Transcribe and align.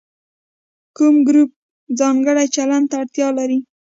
کوم 0.95 1.15
ګروپ 1.27 1.51
ځانګړي 1.99 2.45
چلند 2.55 2.85
ته 2.89 2.95
اړتیا 3.01 3.27
لري. 3.37 3.57